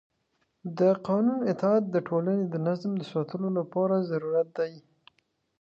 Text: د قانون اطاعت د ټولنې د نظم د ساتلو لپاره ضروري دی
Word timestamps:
د 0.77 0.79
قانون 1.07 1.39
اطاعت 1.51 1.83
د 1.89 1.95
ټولنې 2.07 2.45
د 2.47 2.55
نظم 2.67 2.91
د 2.97 3.03
ساتلو 3.13 3.47
لپاره 3.59 3.95
ضروري 4.09 4.43
دی 4.57 4.73